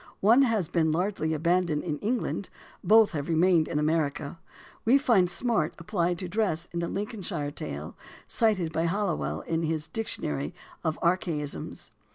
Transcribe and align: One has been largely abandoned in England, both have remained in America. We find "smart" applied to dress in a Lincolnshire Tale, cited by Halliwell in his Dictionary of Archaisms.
One 0.21 0.41
has 0.41 0.67
been 0.67 0.91
largely 0.91 1.31
abandoned 1.35 1.83
in 1.83 1.99
England, 1.99 2.49
both 2.83 3.11
have 3.11 3.29
remained 3.29 3.67
in 3.67 3.77
America. 3.77 4.39
We 4.83 4.97
find 4.97 5.29
"smart" 5.29 5.75
applied 5.77 6.17
to 6.17 6.27
dress 6.27 6.65
in 6.73 6.81
a 6.81 6.87
Lincolnshire 6.87 7.51
Tale, 7.51 7.95
cited 8.25 8.73
by 8.73 8.87
Halliwell 8.87 9.41
in 9.41 9.61
his 9.61 9.87
Dictionary 9.87 10.55
of 10.83 10.97
Archaisms. 11.03 11.91